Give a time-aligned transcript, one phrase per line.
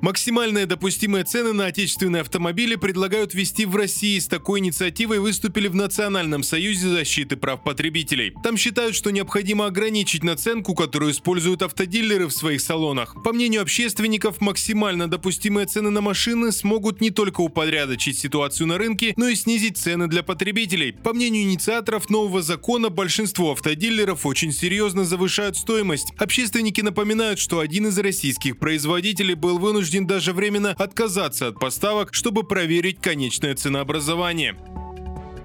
[0.00, 4.18] Максимальные допустимые цены на отечественные автомобили предлагают ввести в России.
[4.18, 8.32] С такой инициативой выступили в Национальном союзе защиты прав потребителей.
[8.44, 13.16] Там считают, что необходимо ограничить наценку, которую используют автодилеры в своих салонах.
[13.24, 19.14] По мнению общественников, максимально допустимые цены на машины смогут не только упорядочить ситуацию на рынке,
[19.16, 20.92] но и снизить цены для потребителей.
[20.92, 26.12] По мнению инициаторов нового закона, большинство автодилеров очень серьезно завышают стоимость.
[26.18, 32.12] Общественники напоминают, что один из российских производителей был вынужден вынужден даже временно отказаться от поставок,
[32.12, 34.54] чтобы проверить конечное ценообразование.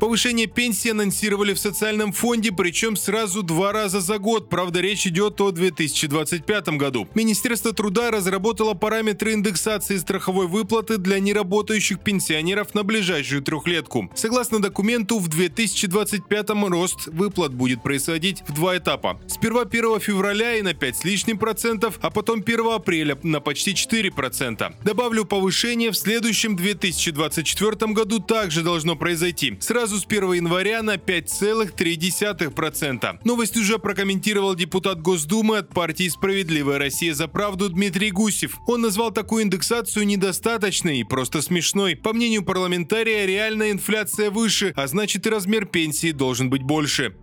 [0.03, 4.49] Повышение пенсии анонсировали в социальном фонде, причем сразу два раза за год.
[4.49, 7.07] Правда, речь идет о 2025 году.
[7.15, 14.11] Министерство труда разработало параметры индексации страховой выплаты для неработающих пенсионеров на ближайшую трехлетку.
[14.13, 19.21] Согласно документу, в 2025 рост выплат будет происходить в два этапа.
[19.27, 23.73] Сперва 1 февраля и на 5 с лишним процентов, а потом 1 апреля на почти
[23.73, 24.75] 4 процента.
[24.83, 29.55] Добавлю, повышение в следующем 2024 году также должно произойти.
[29.61, 33.19] Сразу сразу с 1 января на 5,3%.
[33.23, 38.57] Новость уже прокомментировал депутат Госдумы от партии «Справедливая Россия за правду» Дмитрий Гусев.
[38.67, 41.95] Он назвал такую индексацию недостаточной и просто смешной.
[41.95, 47.15] По мнению парламентария, реальная инфляция выше, а значит и размер пенсии должен быть больше.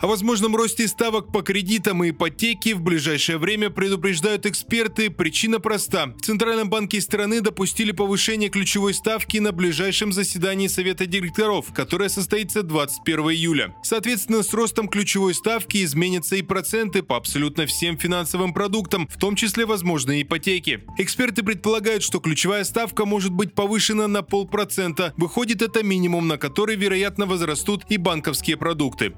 [0.00, 5.10] О возможном росте ставок по кредитам и ипотеке в ближайшее время предупреждают эксперты.
[5.10, 6.14] Причина проста.
[6.16, 12.62] В Центральном банке страны допустили повышение ключевой ставки на ближайшем заседании Совета директоров, которое состоится
[12.62, 13.74] 21 июля.
[13.82, 19.34] Соответственно, с ростом ключевой ставки изменятся и проценты по абсолютно всем финансовым продуктам, в том
[19.34, 20.84] числе возможные ипотеки.
[20.96, 25.12] Эксперты предполагают, что ключевая ставка может быть повышена на полпроцента.
[25.16, 29.12] Выходит, это минимум, на который, вероятно, возрастут и банковские продукты.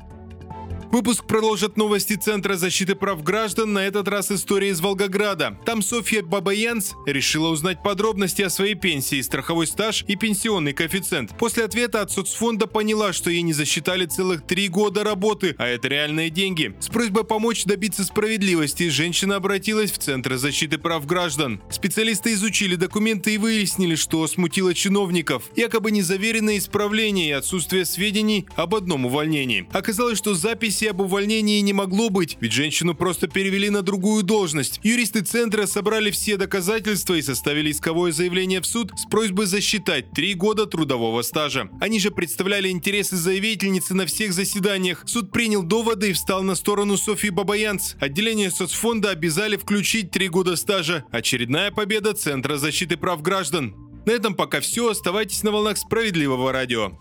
[0.92, 5.56] Выпуск продолжит новости Центра защиты прав граждан, на этот раз история из Волгограда.
[5.64, 11.30] Там Софья Бабаянц решила узнать подробности о своей пенсии, страховой стаж и пенсионный коэффициент.
[11.38, 15.86] После ответа от соцфонда поняла, что ей не засчитали целых три года работы, а это
[15.86, 16.74] реальные деньги.
[16.80, 21.62] С просьбой помочь добиться справедливости женщина обратилась в Центр защиты прав граждан.
[21.70, 25.44] Специалисты изучили документы и выяснили, что смутило чиновников.
[25.54, 29.68] Якобы незаверенное исправление и отсутствие сведений об одном увольнении.
[29.70, 34.22] Оказалось, что запись версии об увольнении не могло быть, ведь женщину просто перевели на другую
[34.22, 34.80] должность.
[34.82, 40.34] Юристы центра собрали все доказательства и составили исковое заявление в суд с просьбой засчитать три
[40.34, 41.68] года трудового стажа.
[41.80, 45.02] Они же представляли интересы заявительницы на всех заседаниях.
[45.06, 47.94] Суд принял доводы и встал на сторону Софьи Бабаянц.
[48.00, 51.04] Отделение соцфонда обязали включить три года стажа.
[51.10, 53.74] Очередная победа Центра защиты прав граждан.
[54.06, 54.88] На этом пока все.
[54.90, 56.92] Оставайтесь на волнах справедливого радио.